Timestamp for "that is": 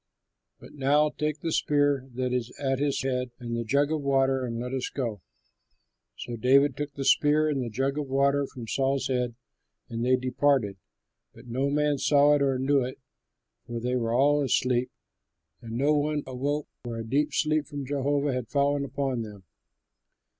2.15-2.49